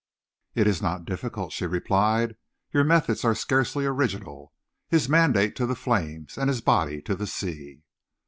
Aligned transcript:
"It 0.55 0.65
is 0.65 0.81
not 0.81 1.05
difficult," 1.05 1.51
she 1.51 1.67
replied. 1.67 2.35
"Your 2.71 2.83
methods 2.83 3.23
are 3.23 3.35
scarcely 3.35 3.85
original. 3.85 4.51
His 4.89 5.07
mandate 5.07 5.55
to 5.57 5.67
the 5.67 5.75
flames, 5.75 6.39
and 6.39 6.47
his 6.49 6.61
body 6.61 7.03
to 7.03 7.15
the 7.15 7.27
sea!" 7.27 7.83